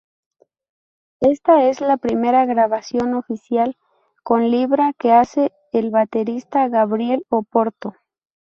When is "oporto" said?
7.29-7.93